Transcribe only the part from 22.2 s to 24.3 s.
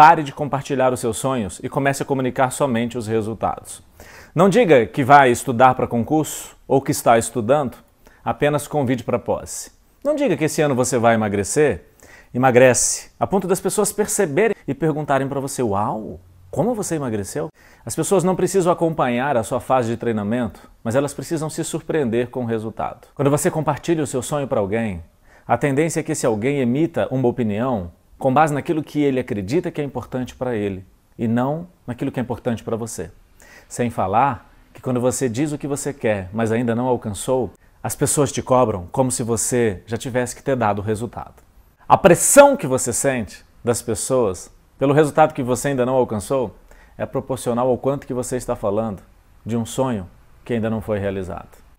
com o resultado. Quando você compartilha o seu